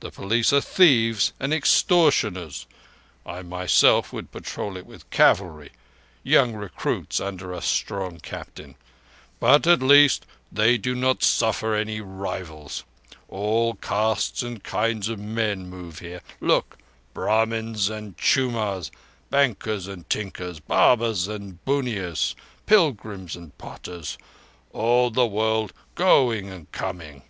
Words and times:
The 0.00 0.10
police 0.10 0.54
are 0.54 0.62
thieves 0.62 1.34
and 1.38 1.52
extortioners 1.52 2.64
(I 3.26 3.42
myself 3.42 4.10
would 4.10 4.32
patrol 4.32 4.74
it 4.78 4.86
with 4.86 5.10
cavalry—young 5.10 6.54
recruits 6.54 7.20
under 7.20 7.52
a 7.52 7.60
strong 7.60 8.20
captain), 8.20 8.76
but 9.38 9.66
at 9.66 9.82
least 9.82 10.24
they 10.50 10.78
do 10.78 10.94
not 10.94 11.22
suffer 11.22 11.74
any 11.74 12.00
rivals. 12.00 12.84
All 13.28 13.74
castes 13.74 14.42
and 14.42 14.64
kinds 14.64 15.10
of 15.10 15.18
men 15.18 15.68
move 15.68 15.98
here. 15.98 16.22
"Look! 16.40 16.78
Brahmins 17.12 17.90
and 17.90 18.16
chumars, 18.16 18.90
bankers 19.28 19.86
and 19.86 20.08
tinkers, 20.08 20.58
barbers 20.58 21.28
and 21.28 21.62
bunnias, 21.66 22.34
pilgrims 22.64 23.36
and 23.36 23.52
potters—all 23.58 25.10
the 25.10 25.26
world 25.26 25.74
going 25.94 26.48
and 26.48 26.72
coming. 26.72 27.24